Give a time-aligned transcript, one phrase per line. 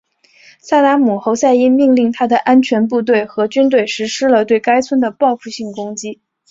[0.59, 6.21] 萨达姆侯赛因命令他的安全部队和军队实施了对该村的报复性攻击。